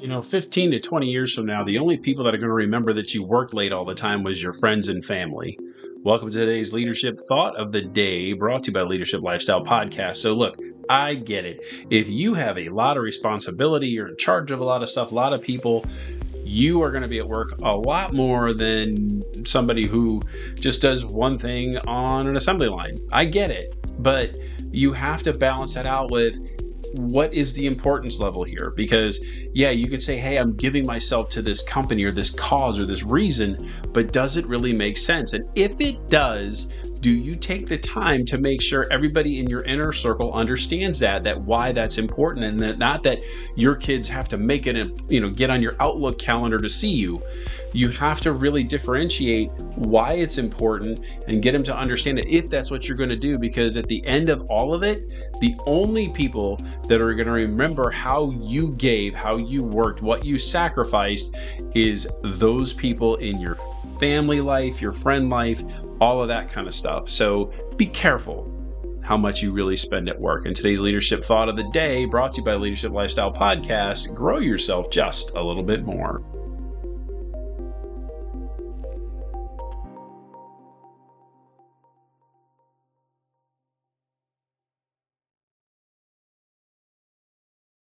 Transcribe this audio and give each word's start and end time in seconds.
You 0.00 0.08
know, 0.08 0.22
15 0.22 0.70
to 0.70 0.80
20 0.80 1.10
years 1.10 1.34
from 1.34 1.44
now, 1.44 1.62
the 1.62 1.78
only 1.78 1.98
people 1.98 2.24
that 2.24 2.34
are 2.34 2.38
going 2.38 2.48
to 2.48 2.54
remember 2.54 2.94
that 2.94 3.12
you 3.12 3.22
worked 3.22 3.52
late 3.52 3.70
all 3.70 3.84
the 3.84 3.94
time 3.94 4.22
was 4.22 4.42
your 4.42 4.54
friends 4.54 4.88
and 4.88 5.04
family. 5.04 5.58
Welcome 6.02 6.30
to 6.30 6.38
today's 6.38 6.72
Leadership 6.72 7.18
Thought 7.28 7.54
of 7.56 7.70
the 7.70 7.82
Day, 7.82 8.32
brought 8.32 8.64
to 8.64 8.70
you 8.70 8.72
by 8.72 8.80
Leadership 8.80 9.20
Lifestyle 9.20 9.62
Podcast. 9.62 10.16
So, 10.16 10.32
look, 10.32 10.56
I 10.88 11.16
get 11.16 11.44
it. 11.44 11.62
If 11.90 12.08
you 12.08 12.32
have 12.32 12.56
a 12.56 12.70
lot 12.70 12.96
of 12.96 13.02
responsibility, 13.02 13.88
you're 13.88 14.08
in 14.08 14.16
charge 14.16 14.50
of 14.50 14.60
a 14.60 14.64
lot 14.64 14.82
of 14.82 14.88
stuff, 14.88 15.12
a 15.12 15.14
lot 15.14 15.34
of 15.34 15.42
people, 15.42 15.84
you 16.44 16.82
are 16.82 16.90
going 16.90 17.02
to 17.02 17.08
be 17.08 17.18
at 17.18 17.28
work 17.28 17.52
a 17.62 17.76
lot 17.76 18.14
more 18.14 18.54
than 18.54 19.22
somebody 19.44 19.86
who 19.86 20.22
just 20.54 20.80
does 20.80 21.04
one 21.04 21.36
thing 21.36 21.76
on 21.76 22.26
an 22.26 22.36
assembly 22.36 22.68
line. 22.68 22.98
I 23.12 23.26
get 23.26 23.50
it. 23.50 23.74
But 24.02 24.34
you 24.72 24.94
have 24.94 25.22
to 25.24 25.34
balance 25.34 25.74
that 25.74 25.84
out 25.84 26.10
with 26.10 26.38
what 26.92 27.32
is 27.32 27.52
the 27.52 27.66
importance 27.66 28.20
level 28.20 28.42
here? 28.42 28.72
Because, 28.76 29.20
yeah, 29.52 29.70
you 29.70 29.88
could 29.88 30.02
say, 30.02 30.16
hey, 30.16 30.36
I'm 30.38 30.50
giving 30.50 30.86
myself 30.86 31.28
to 31.30 31.42
this 31.42 31.62
company 31.62 32.04
or 32.04 32.12
this 32.12 32.30
cause 32.30 32.78
or 32.78 32.86
this 32.86 33.02
reason, 33.02 33.70
but 33.92 34.12
does 34.12 34.36
it 34.36 34.46
really 34.46 34.72
make 34.72 34.96
sense? 34.96 35.32
And 35.32 35.50
if 35.54 35.80
it 35.80 36.08
does, 36.08 36.72
do 37.00 37.10
you 37.10 37.34
take 37.34 37.66
the 37.66 37.78
time 37.78 38.26
to 38.26 38.36
make 38.38 38.60
sure 38.60 38.86
everybody 38.90 39.38
in 39.38 39.48
your 39.48 39.62
inner 39.62 39.92
circle 39.92 40.32
understands 40.32 40.98
that 40.98 41.24
that 41.24 41.40
why 41.40 41.72
that's 41.72 41.98
important 41.98 42.44
and 42.44 42.60
that 42.60 42.78
not 42.78 43.02
that 43.02 43.20
your 43.56 43.74
kids 43.74 44.08
have 44.08 44.28
to 44.28 44.36
make 44.36 44.66
it 44.66 44.76
you 45.08 45.20
know 45.20 45.30
get 45.30 45.50
on 45.50 45.62
your 45.62 45.76
outlook 45.80 46.18
calendar 46.18 46.60
to 46.60 46.68
see 46.68 46.90
you. 46.90 47.22
You 47.72 47.88
have 47.90 48.20
to 48.22 48.32
really 48.32 48.64
differentiate 48.64 49.50
why 49.76 50.14
it's 50.14 50.38
important 50.38 51.04
and 51.28 51.40
get 51.40 51.52
them 51.52 51.62
to 51.64 51.76
understand 51.76 52.18
it 52.18 52.28
if 52.28 52.50
that's 52.50 52.70
what 52.70 52.88
you're 52.88 52.96
going 52.96 53.10
to 53.10 53.16
do 53.16 53.38
because 53.38 53.76
at 53.76 53.86
the 53.86 54.04
end 54.04 54.28
of 54.28 54.42
all 54.50 54.74
of 54.74 54.82
it 54.82 55.08
the 55.40 55.54
only 55.66 56.08
people 56.08 56.60
that 56.88 57.00
are 57.00 57.14
going 57.14 57.26
to 57.26 57.32
remember 57.32 57.90
how 57.90 58.30
you 58.32 58.72
gave 58.72 59.14
how 59.14 59.36
you 59.36 59.62
worked 59.62 60.02
what 60.02 60.24
you 60.24 60.36
sacrificed 60.36 61.34
is 61.74 62.08
those 62.22 62.74
people 62.74 63.16
in 63.16 63.38
your 63.38 63.56
family 64.00 64.40
life 64.40 64.80
your 64.80 64.92
friend 64.92 65.30
life 65.30 65.62
all 66.00 66.22
of 66.22 66.28
that 66.28 66.48
kind 66.48 66.66
of 66.66 66.74
stuff. 66.74 67.08
So 67.08 67.52
be 67.76 67.86
careful 67.86 68.50
how 69.02 69.16
much 69.16 69.42
you 69.42 69.52
really 69.52 69.76
spend 69.76 70.08
at 70.08 70.20
work. 70.20 70.46
And 70.46 70.54
today's 70.54 70.80
leadership 70.80 71.24
thought 71.24 71.48
of 71.48 71.56
the 71.56 71.68
day, 71.72 72.04
brought 72.04 72.32
to 72.34 72.40
you 72.40 72.44
by 72.44 72.54
Leadership 72.54 72.92
Lifestyle 72.92 73.32
Podcast, 73.32 74.14
grow 74.14 74.38
yourself 74.38 74.90
just 74.90 75.34
a 75.34 75.42
little 75.42 75.62
bit 75.62 75.84
more. 75.84 76.22